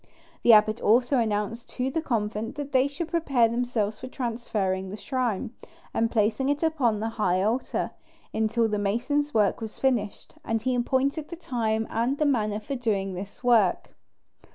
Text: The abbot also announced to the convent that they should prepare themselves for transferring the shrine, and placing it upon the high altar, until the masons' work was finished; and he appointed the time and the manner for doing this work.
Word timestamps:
The 0.41 0.51
abbot 0.53 0.81
also 0.81 1.19
announced 1.19 1.69
to 1.75 1.91
the 1.91 2.01
convent 2.01 2.55
that 2.55 2.71
they 2.71 2.87
should 2.87 3.09
prepare 3.09 3.47
themselves 3.47 3.99
for 3.99 4.07
transferring 4.07 4.89
the 4.89 4.97
shrine, 4.97 5.51
and 5.93 6.09
placing 6.09 6.49
it 6.49 6.63
upon 6.63 6.99
the 6.99 7.09
high 7.21 7.43
altar, 7.43 7.91
until 8.33 8.67
the 8.67 8.79
masons' 8.79 9.31
work 9.35 9.61
was 9.61 9.77
finished; 9.77 10.33
and 10.43 10.59
he 10.59 10.73
appointed 10.73 11.29
the 11.29 11.35
time 11.35 11.85
and 11.91 12.17
the 12.17 12.25
manner 12.25 12.59
for 12.59 12.73
doing 12.73 13.13
this 13.13 13.43
work. 13.43 13.93